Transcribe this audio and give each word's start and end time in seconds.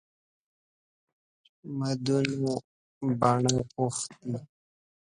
مدونه 1.77 2.51
بڼه 3.19 3.55
وښتي. 3.81 4.33